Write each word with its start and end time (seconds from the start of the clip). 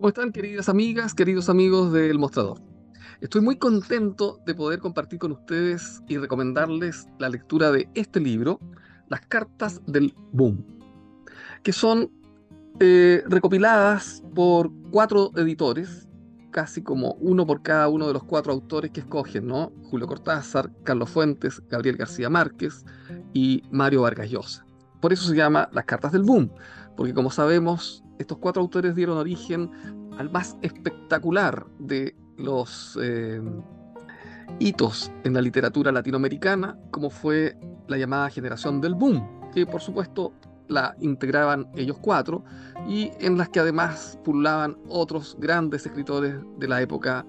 ¿Cómo 0.00 0.08
están 0.08 0.32
queridas 0.32 0.70
amigas, 0.70 1.12
queridos 1.12 1.50
amigos 1.50 1.92
del 1.92 2.18
Mostrador? 2.18 2.58
Estoy 3.20 3.42
muy 3.42 3.58
contento 3.58 4.40
de 4.46 4.54
poder 4.54 4.78
compartir 4.78 5.18
con 5.18 5.32
ustedes 5.32 6.00
y 6.08 6.16
recomendarles 6.16 7.06
la 7.18 7.28
lectura 7.28 7.70
de 7.70 7.86
este 7.92 8.18
libro, 8.18 8.58
Las 9.10 9.20
Cartas 9.26 9.82
del 9.86 10.14
Boom, 10.32 10.64
que 11.62 11.74
son 11.74 12.10
eh, 12.80 13.22
recopiladas 13.26 14.22
por 14.34 14.70
cuatro 14.90 15.32
editores, 15.36 16.08
casi 16.50 16.82
como 16.82 17.12
uno 17.20 17.46
por 17.46 17.60
cada 17.60 17.86
uno 17.88 18.06
de 18.06 18.14
los 18.14 18.24
cuatro 18.24 18.54
autores 18.54 18.92
que 18.92 19.00
escogen, 19.00 19.48
¿no? 19.48 19.70
Julio 19.82 20.06
Cortázar, 20.06 20.72
Carlos 20.82 21.10
Fuentes, 21.10 21.62
Gabriel 21.68 21.98
García 21.98 22.30
Márquez 22.30 22.86
y 23.34 23.64
Mario 23.70 24.00
Vargas 24.00 24.30
Llosa. 24.30 24.64
Por 25.02 25.12
eso 25.12 25.28
se 25.28 25.36
llama 25.36 25.68
Las 25.72 25.84
Cartas 25.84 26.12
del 26.12 26.22
Boom, 26.22 26.50
porque 26.96 27.14
como 27.14 27.30
sabemos, 27.30 28.04
estos 28.18 28.38
cuatro 28.38 28.62
autores 28.62 28.94
dieron 28.94 29.18
origen 29.18 29.70
al 30.18 30.30
más 30.30 30.56
espectacular 30.62 31.66
de 31.78 32.14
los 32.36 32.98
eh, 33.02 33.40
hitos 34.58 35.10
en 35.24 35.34
la 35.34 35.40
literatura 35.40 35.92
latinoamericana, 35.92 36.78
como 36.90 37.10
fue 37.10 37.56
la 37.88 37.96
llamada 37.96 38.30
generación 38.30 38.80
del 38.80 38.94
boom, 38.94 39.50
que 39.54 39.66
por 39.66 39.80
supuesto 39.80 40.32
la 40.68 40.94
integraban 41.00 41.68
ellos 41.74 41.98
cuatro 42.00 42.44
y 42.88 43.10
en 43.18 43.36
las 43.36 43.48
que 43.48 43.60
además 43.60 44.18
pululaban 44.24 44.76
otros 44.88 45.36
grandes 45.40 45.84
escritores 45.84 46.36
de 46.58 46.68
la 46.68 46.80
época 46.80 47.26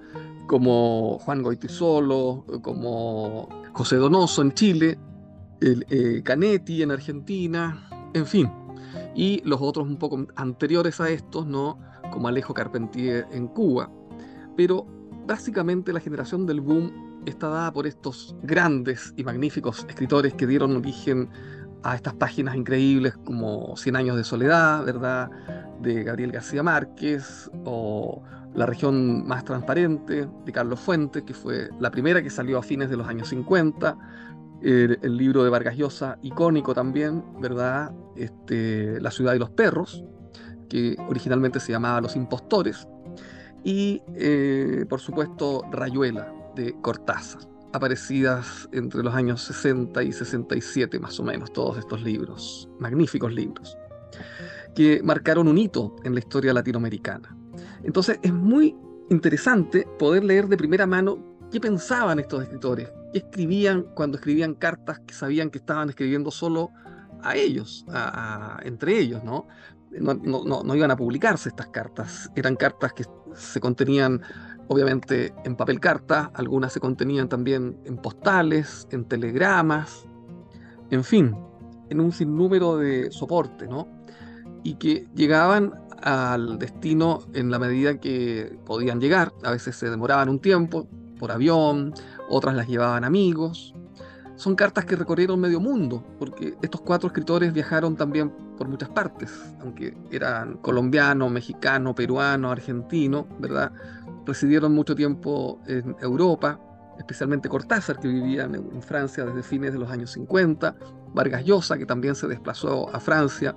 como 0.47 1.17
Juan 1.19 1.41
Goitisolo, 1.41 2.45
como 2.61 3.49
José 3.73 3.95
Donoso 3.95 4.41
en 4.41 4.51
Chile, 4.53 4.99
el, 5.61 5.85
eh, 5.89 6.21
Canetti 6.23 6.83
en 6.83 6.91
Argentina, 6.91 7.87
en 8.13 8.25
fin, 8.25 8.51
y 9.15 9.41
los 9.45 9.61
otros 9.61 9.87
un 9.87 9.97
poco 9.97 10.25
anteriores 10.35 10.99
a 10.99 11.09
estos, 11.09 11.45
¿no? 11.45 11.77
como 12.11 12.27
Alejo 12.27 12.53
Carpentier 12.53 13.27
en 13.31 13.47
Cuba. 13.47 13.89
Pero 14.55 14.85
básicamente 15.25 15.93
la 15.93 15.99
generación 15.99 16.45
del 16.45 16.61
boom 16.61 17.23
está 17.25 17.49
dada 17.49 17.71
por 17.71 17.87
estos 17.87 18.35
grandes 18.43 19.13
y 19.17 19.23
magníficos 19.23 19.85
escritores 19.87 20.33
que 20.33 20.47
dieron 20.47 20.75
origen 20.75 21.29
a 21.83 21.95
estas 21.95 22.13
páginas 22.15 22.55
increíbles 22.55 23.17
como 23.25 23.75
Cien 23.75 23.95
años 23.95 24.17
de 24.17 24.23
soledad, 24.23 24.85
¿verdad? 24.85 25.29
De 25.81 26.03
Gabriel 26.03 26.31
García 26.31 26.61
Márquez 26.61 27.49
o 27.65 28.21
La 28.53 28.65
región 28.65 29.25
más 29.25 29.45
transparente 29.45 30.27
de 30.45 30.51
Carlos 30.51 30.79
Fuentes, 30.79 31.23
que 31.23 31.33
fue 31.33 31.69
la 31.79 31.89
primera 31.89 32.21
que 32.21 32.29
salió 32.29 32.59
a 32.59 32.63
fines 32.63 32.89
de 32.89 32.97
los 32.97 33.07
años 33.07 33.29
50, 33.29 33.97
el, 34.61 35.17
libro 35.17 35.43
de 35.43 35.49
Vargas 35.49 35.75
Llosa, 35.75 36.17
icónico 36.21 36.73
también, 36.73 37.23
¿verdad? 37.39 37.91
Este, 38.15 38.99
La 39.01 39.11
ciudad 39.11 39.33
de 39.33 39.39
los 39.39 39.49
perros, 39.49 40.03
que 40.69 40.95
originalmente 41.07 41.59
se 41.59 41.71
llamaba 41.71 42.01
Los 42.01 42.15
impostores, 42.15 42.87
y 43.63 44.01
eh, 44.15 44.85
por 44.89 44.99
supuesto 44.99 45.63
Rayuela 45.71 46.33
de 46.55 46.75
Cortázar, 46.81 47.41
aparecidas 47.73 48.67
entre 48.71 49.03
los 49.03 49.13
años 49.13 49.41
60 49.43 50.03
y 50.03 50.11
67 50.11 50.99
más 50.99 51.19
o 51.19 51.23
menos, 51.23 51.53
todos 51.53 51.77
estos 51.77 52.01
libros, 52.01 52.69
magníficos 52.79 53.33
libros, 53.33 53.77
que 54.75 55.01
marcaron 55.03 55.47
un 55.47 55.57
hito 55.57 55.95
en 56.03 56.13
la 56.13 56.19
historia 56.19 56.53
latinoamericana. 56.53 57.35
Entonces 57.83 58.19
es 58.21 58.33
muy 58.33 58.75
interesante 59.09 59.87
poder 59.99 60.23
leer 60.23 60.47
de 60.47 60.57
primera 60.57 60.87
mano 60.87 61.30
qué 61.51 61.59
pensaban 61.59 62.19
estos 62.19 62.43
escritores, 62.43 62.91
qué 63.11 63.19
escribían 63.19 63.83
cuando 63.93 64.17
escribían 64.17 64.55
cartas 64.55 64.99
que 65.01 65.13
sabían 65.13 65.49
que 65.49 65.57
estaban 65.59 65.89
escribiendo 65.89 66.31
solo 66.31 66.71
a 67.21 67.35
ellos, 67.35 67.85
entre 68.63 68.97
ellos, 68.97 69.23
¿no? 69.23 69.47
No, 69.91 70.13
no, 70.13 70.75
iban 70.75 70.89
a 70.89 70.95
publicarse 70.95 71.49
estas 71.49 71.67
cartas, 71.67 72.31
eran 72.35 72.55
cartas 72.55 72.93
que 72.93 73.03
se 73.35 73.59
contenían 73.59 74.21
obviamente 74.69 75.33
en 75.43 75.57
papel 75.57 75.81
carta, 75.81 76.31
algunas 76.33 76.71
se 76.71 76.79
contenían 76.79 77.27
también 77.27 77.77
en 77.83 77.97
postales, 77.97 78.87
en 78.91 79.03
telegramas, 79.03 80.05
en 80.89 81.03
fin, 81.03 81.35
en 81.89 81.99
un 81.99 82.13
sinnúmero 82.13 82.77
de 82.77 83.11
soporte, 83.11 83.67
¿no? 83.67 83.89
Y 84.63 84.75
que 84.75 85.09
llegaban 85.13 85.73
al 86.01 86.57
destino 86.57 87.19
en 87.33 87.51
la 87.51 87.59
medida 87.59 87.99
que 87.99 88.57
podían 88.65 89.01
llegar, 89.01 89.33
a 89.43 89.51
veces 89.51 89.75
se 89.75 89.89
demoraban 89.89 90.29
un 90.29 90.39
tiempo, 90.39 90.87
por 91.21 91.31
avión, 91.31 91.93
otras 92.29 92.55
las 92.55 92.67
llevaban 92.67 93.03
amigos. 93.03 93.75
Son 94.37 94.55
cartas 94.55 94.85
que 94.85 94.95
recorrieron 94.95 95.39
medio 95.39 95.59
mundo, 95.59 96.03
porque 96.17 96.55
estos 96.63 96.81
cuatro 96.81 97.07
escritores 97.07 97.53
viajaron 97.53 97.95
también 97.95 98.31
por 98.57 98.67
muchas 98.67 98.89
partes, 98.89 99.31
aunque 99.61 99.95
eran 100.09 100.57
colombiano, 100.57 101.29
mexicano, 101.29 101.93
peruano, 101.93 102.49
argentino, 102.49 103.27
¿verdad? 103.37 103.71
Residieron 104.25 104.73
mucho 104.73 104.95
tiempo 104.95 105.61
en 105.67 105.95
Europa, 106.01 106.59
especialmente 106.97 107.49
Cortázar, 107.49 107.99
que 107.99 108.07
vivía 108.07 108.45
en 108.45 108.81
Francia 108.81 109.23
desde 109.23 109.43
fines 109.43 109.73
de 109.73 109.79
los 109.79 109.91
años 109.91 110.09
50, 110.13 110.75
Vargas 111.13 111.45
Llosa, 111.45 111.77
que 111.77 111.85
también 111.85 112.15
se 112.15 112.27
desplazó 112.27 112.89
a 112.95 112.99
Francia 112.99 113.55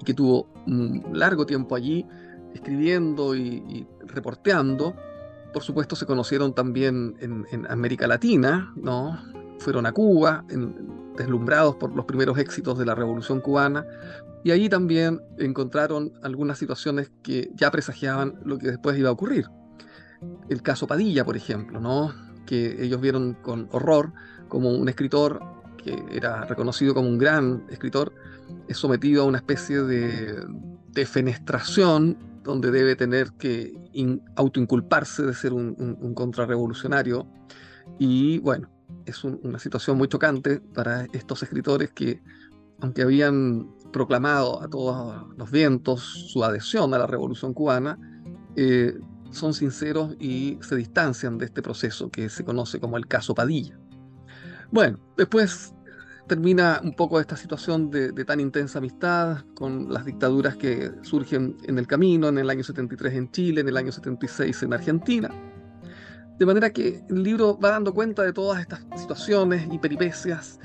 y 0.00 0.04
que 0.04 0.14
tuvo 0.14 0.46
un 0.68 1.04
largo 1.12 1.44
tiempo 1.44 1.74
allí 1.74 2.06
escribiendo 2.54 3.34
y, 3.34 3.64
y 3.68 3.88
reporteando, 4.06 4.94
por 5.52 5.62
supuesto, 5.62 5.96
se 5.96 6.06
conocieron 6.06 6.54
también 6.54 7.16
en, 7.20 7.66
América 7.68 8.06
Latina, 8.06 8.72
¿no? 8.76 9.18
Fueron 9.58 9.86
a 9.86 9.92
Cuba, 9.92 10.44
deslumbrados 11.16 11.76
por 11.76 11.94
los 11.94 12.04
primeros 12.04 12.38
éxitos 12.38 12.78
de 12.78 12.86
la 12.86 12.94
Revolución 12.94 13.40
cubana, 13.40 13.84
y 14.42 14.52
allí 14.52 14.68
también 14.68 15.20
encontraron 15.38 16.12
algunas 16.22 16.58
situaciones 16.58 17.10
que 17.22 17.50
ya 17.54 17.70
presagiaban 17.70 18.40
lo 18.44 18.58
que 18.58 18.68
después 18.68 18.98
iba 18.98 19.10
a 19.10 19.12
ocurrir. 19.12 19.46
El 20.48 20.62
caso 20.62 20.86
Padilla, 20.86 21.24
por 21.24 21.36
ejemplo, 21.36 21.80
¿no? 21.80 22.14
Que 22.46 22.82
ellos 22.82 23.00
vieron 23.00 23.34
con 23.42 23.68
horror 23.72 24.12
como 24.48 24.70
un 24.70 24.88
escritor 24.88 25.40
que 25.76 26.02
era 26.12 26.44
reconocido 26.44 26.94
como 26.94 27.08
un 27.08 27.18
gran 27.18 27.64
escritor, 27.70 28.12
es 28.68 28.76
sometido 28.76 29.22
a 29.22 29.26
una 29.26 29.38
especie 29.38 29.82
de 29.82 30.44
defenestración 30.88 32.18
donde 32.50 32.70
debe 32.72 32.96
tener 32.96 33.32
que 33.38 33.72
autoinculparse 34.34 35.22
de 35.22 35.34
ser 35.34 35.52
un, 35.52 36.14
contrarrevolucionario. 36.14 37.26
Y 37.98 38.38
bueno, 38.40 38.68
es 39.06 39.22
una 39.24 39.58
situación 39.58 39.96
muy 39.96 40.08
chocante 40.08 40.60
para 40.60 41.06
estos 41.12 41.42
escritores 41.42 41.90
que, 41.92 42.20
aunque 42.80 43.02
habían 43.02 43.68
proclamado 43.92 44.62
a 44.62 44.68
todos 44.68 45.26
los 45.36 45.50
vientos 45.50 46.00
su 46.32 46.44
adhesión 46.44 46.92
a 46.92 46.98
la 46.98 47.06
revolución 47.06 47.54
cubana, 47.54 47.98
eh, 48.56 48.98
son 49.30 49.54
sinceros 49.54 50.16
y 50.18 50.58
se 50.60 50.74
distancian 50.74 51.38
de 51.38 51.46
este 51.46 51.62
proceso 51.62 52.10
que 52.10 52.28
se 52.28 52.44
conoce 52.44 52.80
como 52.80 52.96
el 52.96 53.06
caso 53.06 53.32
Padilla. 53.32 53.78
Bueno, 54.72 54.98
después 55.16 55.72
termina 56.30 56.80
un 56.84 56.92
poco 56.92 57.18
esta 57.18 57.36
situación 57.36 57.90
de, 57.90 58.12
tan 58.24 58.38
intensa 58.38 58.78
amistad 58.78 59.38
con 59.56 59.92
las 59.92 60.04
dictaduras 60.04 60.54
que 60.54 60.92
surgen 61.02 61.56
en 61.64 61.76
el 61.76 61.88
camino, 61.88 62.28
en 62.28 62.38
el 62.38 62.48
año 62.48 62.62
73 62.62 63.14
en 63.14 63.32
Chile, 63.32 63.62
en 63.62 63.68
el 63.68 63.76
año 63.76 63.90
76 63.90 64.62
en 64.62 64.72
Argentina. 64.72 65.28
De 66.38 66.46
manera 66.46 66.70
que 66.70 67.02
el 67.10 67.24
libro 67.24 67.58
va 67.58 67.70
dando 67.70 67.92
cuenta 67.92 68.22
de 68.22 68.32
todas 68.32 68.60
estas 68.60 68.80
situaciones 68.94 69.66
y 69.72 69.78
peripecias, 69.80 70.60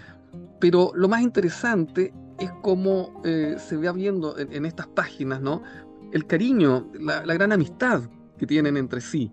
pero 0.59 0.91
lo 0.93 1.07
más 1.07 1.23
interesante 1.23 2.13
es 2.37 2.51
cómo 2.61 3.19
eh, 3.25 3.55
se 3.57 3.75
va 3.77 3.91
viendo 3.91 4.37
en, 4.37 4.67
estas 4.67 4.85
páginas, 4.85 5.41
¿no? 5.41 5.63
El 6.11 6.27
cariño, 6.27 6.91
la 6.99 7.33
gran 7.33 7.51
amistad 7.51 8.03
que 8.37 8.45
tienen 8.45 8.77
entre 8.77 9.01
sí. 9.01 9.31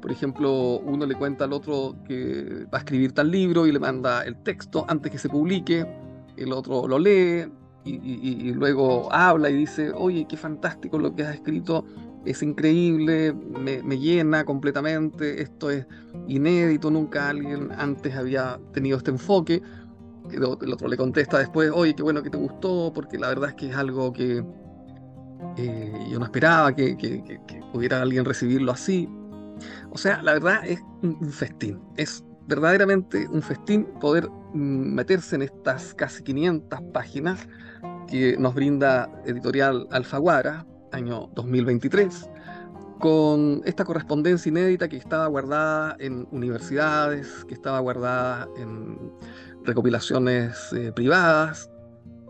Por 0.00 0.12
ejemplo, 0.12 0.78
uno 0.78 1.06
le 1.06 1.14
cuenta 1.14 1.44
al 1.44 1.52
otro 1.52 1.96
que 2.06 2.66
va 2.72 2.78
a 2.78 2.80
escribir 2.80 3.12
tal 3.12 3.30
libro 3.30 3.66
y 3.66 3.72
le 3.72 3.80
manda 3.80 4.22
el 4.22 4.36
texto 4.42 4.84
antes 4.88 5.10
que 5.10 5.18
se 5.18 5.28
publique, 5.28 5.86
el 6.36 6.52
otro 6.52 6.86
lo 6.86 6.98
lee 6.98 7.46
y, 7.84 8.52
luego 8.52 9.12
habla 9.12 9.50
y 9.50 9.54
dice, 9.54 9.90
oye, 9.92 10.26
qué 10.28 10.36
fantástico 10.36 10.98
lo 10.98 11.14
que 11.14 11.22
has 11.22 11.34
escrito, 11.34 11.84
es 12.24 12.42
increíble, 12.42 13.32
me, 13.32 13.98
llena 13.98 14.44
completamente, 14.44 15.40
esto 15.42 15.70
es 15.70 15.86
inédito, 16.26 16.90
nunca 16.90 17.30
alguien 17.30 17.70
antes 17.76 18.14
había 18.14 18.60
tenido 18.72 18.98
este 18.98 19.10
enfoque. 19.10 19.62
El 20.30 20.44
otro 20.44 20.88
le 20.88 20.96
contesta 20.98 21.38
después, 21.38 21.70
oye, 21.74 21.94
qué 21.94 22.02
bueno 22.02 22.22
que 22.22 22.28
te 22.28 22.36
gustó, 22.36 22.92
porque 22.94 23.18
la 23.18 23.28
verdad 23.28 23.50
es 23.50 23.54
que 23.54 23.70
es 23.70 23.76
algo 23.76 24.12
que 24.12 24.44
eh, 25.56 26.06
yo 26.10 26.18
no 26.18 26.26
esperaba 26.26 26.76
que, 26.76 26.98
que 26.98 27.40
pudiera 27.72 28.02
alguien 28.02 28.26
recibirlo 28.26 28.72
así. 28.72 29.08
O 29.90 29.98
sea, 29.98 30.22
la 30.22 30.34
verdad 30.34 30.66
es 30.66 30.80
un 31.02 31.30
festín. 31.30 31.80
Es 31.96 32.24
verdaderamente 32.46 33.28
un 33.28 33.42
festín 33.42 33.86
poder 34.00 34.28
mm, 34.54 34.94
meterse 34.94 35.36
en 35.36 35.42
estas 35.42 35.94
casi 35.94 36.22
500 36.22 36.80
páginas 36.92 37.46
que 38.08 38.36
nos 38.38 38.54
brinda 38.54 39.10
Editorial 39.26 39.86
Alfaguara, 39.90 40.66
año 40.92 41.28
2023, 41.34 42.30
con 42.98 43.60
esta 43.64 43.84
correspondencia 43.84 44.48
inédita 44.48 44.88
que 44.88 44.96
estaba 44.96 45.26
guardada 45.26 45.96
en 46.00 46.26
universidades, 46.30 47.44
que 47.46 47.54
estaba 47.54 47.80
guardada 47.80 48.48
en 48.56 49.12
recopilaciones 49.64 50.72
eh, 50.72 50.90
privadas, 50.92 51.70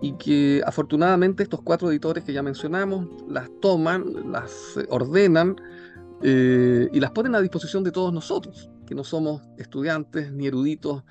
y 0.00 0.12
que 0.12 0.62
afortunadamente 0.64 1.42
estos 1.42 1.60
cuatro 1.62 1.90
editores 1.90 2.24
que 2.24 2.32
ya 2.32 2.42
mencionamos 2.42 3.06
las 3.28 3.48
toman, 3.60 4.30
las 4.30 4.78
ordenan 4.88 5.56
eh, 6.22 6.88
y 6.92 7.00
las 7.00 7.10
ponen 7.12 7.34
a 7.34 7.40
disposición 7.40 7.84
de 7.84 7.92
todos 7.92 8.12
nosotros, 8.12 8.70
que 8.86 8.94
no 8.94 9.04
somos 9.04 9.42
estudiantes, 9.56 10.32
ni 10.32 10.46
eruditos, 10.46 11.04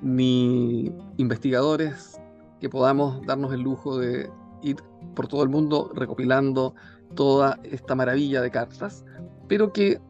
ni 0.00 0.92
investigadores, 1.16 2.20
que 2.60 2.68
podamos 2.68 3.24
darnos 3.26 3.52
el 3.52 3.60
lujo 3.60 3.98
de 3.98 4.30
ir 4.62 4.76
por 5.14 5.26
todo 5.26 5.42
el 5.42 5.48
mundo 5.48 5.90
recopilando 5.94 6.74
toda 7.14 7.58
esta 7.64 7.94
maravilla 7.94 8.40
de 8.40 8.50
cartas, 8.50 9.04
pero 9.48 9.72
que 9.72 10.00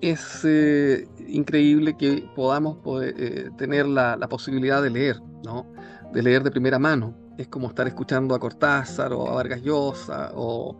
es 0.00 0.44
eh, 0.44 1.06
increíble 1.28 1.94
que 1.96 2.26
podamos 2.34 2.78
eh, 3.02 3.50
tener 3.58 3.86
la, 3.86 4.16
la, 4.16 4.28
posibilidad 4.28 4.82
de 4.82 4.88
leer, 4.88 5.20
¿no? 5.44 5.66
de 6.12 6.22
leer 6.22 6.42
de 6.42 6.50
primera 6.50 6.78
mano. 6.78 7.14
Es 7.36 7.48
como 7.48 7.68
estar 7.68 7.86
escuchando 7.86 8.34
a 8.34 8.38
Cortázar 8.38 9.12
o 9.12 9.28
a 9.28 9.34
Vargas 9.34 9.62
Llosa 9.62 10.32
o 10.34 10.78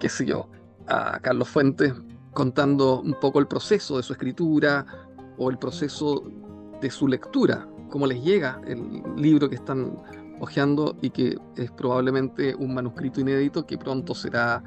qué 0.00 0.08
sé 0.08 0.24
yo, 0.24 0.48
a 0.86 1.20
Carlos 1.20 1.48
Fuentes 1.48 1.92
contando 2.36 3.00
un 3.00 3.14
poco 3.14 3.40
el 3.40 3.46
proceso 3.46 3.96
de 3.96 4.02
su 4.02 4.12
escritura 4.12 4.84
o 5.38 5.50
el 5.50 5.56
proceso 5.56 6.22
de 6.82 6.90
su 6.90 7.08
lectura, 7.08 7.66
cómo 7.88 8.06
les 8.06 8.22
llega 8.22 8.60
el 8.66 9.02
libro 9.16 9.48
que 9.48 9.54
están 9.54 9.96
hojeando 10.38 10.98
y 11.00 11.08
que 11.08 11.38
es 11.56 11.70
probablemente 11.70 12.54
un 12.54 12.74
manuscrito 12.74 13.22
inédito 13.22 13.66
que 13.66 13.78
pronto 13.78 14.14
será 14.14 14.62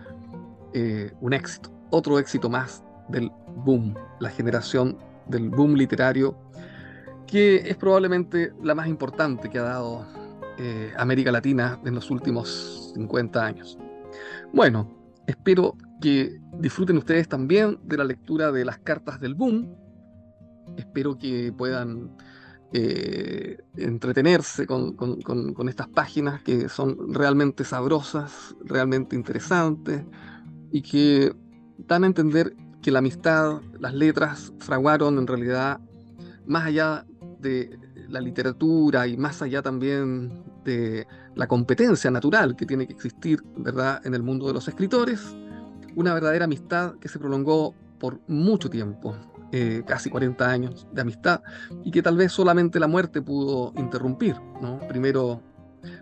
eh, 0.73 1.11
un 1.21 1.31
éxito, 1.31 1.69
otro 1.91 2.17
éxito 2.17 2.49
más 2.49 2.83
del 3.07 3.31
boom, 3.57 3.93
la 4.19 4.31
generación 4.31 4.97
del 5.27 5.51
boom 5.51 5.75
literario, 5.75 6.35
que 7.27 7.57
es 7.57 7.77
probablemente 7.77 8.51
la 8.63 8.73
más 8.73 8.87
importante 8.87 9.47
que 9.47 9.59
ha 9.59 9.63
dado 9.63 10.07
eh, 10.57 10.91
América 10.97 11.31
Latina 11.31 11.79
en 11.85 11.93
los 11.93 12.09
últimos 12.09 12.93
50 12.95 13.45
años. 13.45 13.77
Bueno, 14.53 14.89
espero 15.27 15.75
que 16.01 16.39
disfruten 16.59 16.97
ustedes 16.97 17.27
también 17.27 17.79
de 17.83 17.97
la 17.97 18.03
lectura 18.03 18.51
de 18.51 18.65
las 18.65 18.79
cartas 18.79 19.19
del 19.19 19.35
boom. 19.35 19.75
Espero 20.77 21.17
que 21.17 21.51
puedan 21.51 22.15
eh, 22.71 23.57
entretenerse 23.77 24.67
con, 24.67 24.95
estas 25.67 25.87
páginas 25.87 26.43
que 26.43 26.69
son 26.69 27.13
realmente 27.13 27.63
sabrosas, 27.63 28.55
realmente 28.63 29.15
interesantes 29.15 30.03
y 30.71 30.81
que 30.83 31.33
dan 31.79 32.03
a 32.03 32.07
entender 32.07 32.55
que 32.81 32.91
la 32.91 32.99
amistad, 32.99 33.61
las 33.79 33.93
letras 33.93 34.53
fraguaron 34.59 35.17
en 35.17 35.27
realidad 35.27 35.79
más 36.45 36.65
allá 36.65 37.05
de 37.39 37.77
la 38.07 38.21
literatura 38.21 39.07
y 39.07 39.17
más 39.17 39.41
allá 39.41 39.61
también 39.61 40.43
de 40.63 41.07
la 41.35 41.47
competencia 41.47 42.11
natural 42.11 42.55
que 42.55 42.65
tiene 42.65 42.85
que 42.85 42.93
existir, 42.93 43.41
¿verdad?, 43.57 44.05
en 44.05 44.13
el 44.13 44.23
mundo 44.23 44.47
de 44.47 44.53
los 44.53 44.67
escritores, 44.67 45.35
una 45.95 46.13
verdadera 46.13 46.45
amistad 46.45 46.95
que 46.95 47.07
se 47.07 47.19
prolongó 47.19 47.75
por 47.99 48.19
mucho 48.27 48.69
tiempo, 48.69 49.15
eh, 49.51 49.83
casi 49.85 50.09
40 50.09 50.49
años 50.49 50.87
de 50.91 51.01
amistad, 51.01 51.41
y 51.83 51.91
que 51.91 52.01
tal 52.01 52.17
vez 52.17 52.31
solamente 52.31 52.79
la 52.79 52.87
muerte 52.87 53.21
pudo 53.21 53.73
interrumpir. 53.77 54.35
¿no? 54.61 54.79
Primero 54.87 55.41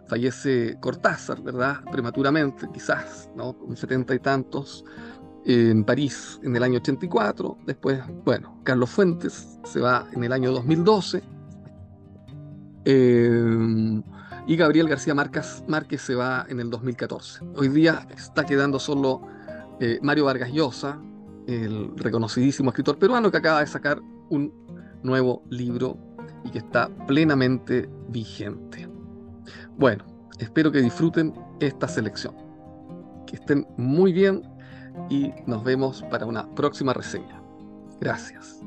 fallece 0.07 0.77
Cortázar, 0.79 1.41
¿verdad? 1.41 1.81
Prematuramente, 1.91 2.67
quizás, 2.73 3.29
¿no? 3.35 3.57
Con 3.57 3.75
setenta 3.77 4.15
y 4.15 4.19
tantos, 4.19 4.83
en 5.47 5.83
París 5.85 6.39
en 6.43 6.55
el 6.55 6.63
año 6.63 6.77
84. 6.77 7.57
Después, 7.65 8.01
bueno, 8.25 8.59
Carlos 8.63 8.89
Fuentes 8.89 9.59
se 9.63 9.79
va 9.79 10.05
en 10.13 10.23
el 10.23 10.33
año 10.33 10.51
2012. 10.51 11.23
Eh, 12.85 14.01
y 14.47 14.55
Gabriel 14.55 14.87
García 14.87 15.13
Márquez 15.13 16.01
se 16.01 16.15
va 16.15 16.45
en 16.47 16.59
el 16.59 16.69
2014. 16.69 17.45
Hoy 17.55 17.67
día 17.69 18.07
está 18.15 18.45
quedando 18.45 18.79
solo 18.79 19.21
eh, 19.79 19.99
Mario 20.01 20.25
Vargas 20.25 20.51
Llosa, 20.51 20.99
el 21.47 21.91
reconocidísimo 21.95 22.69
escritor 22.69 22.97
peruano 22.97 23.31
que 23.31 23.37
acaba 23.37 23.61
de 23.61 23.67
sacar 23.67 24.01
un 24.29 24.53
nuevo 25.03 25.43
libro 25.49 25.97
y 26.43 26.51
que 26.51 26.59
está 26.59 26.89
plenamente 27.07 27.89
vigente. 28.09 28.89
Bueno, 29.77 30.05
espero 30.39 30.71
que 30.71 30.81
disfruten 30.81 31.33
esta 31.59 31.87
selección. 31.87 32.35
Que 33.25 33.35
estén 33.35 33.67
muy 33.77 34.13
bien 34.13 34.41
y 35.09 35.31
nos 35.45 35.63
vemos 35.63 36.03
para 36.09 36.25
una 36.25 36.49
próxima 36.55 36.93
reseña. 36.93 37.41
Gracias. 37.99 38.61